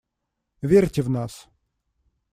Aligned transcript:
Верьте 0.63 1.03
в 1.03 1.09
нас. 1.11 1.47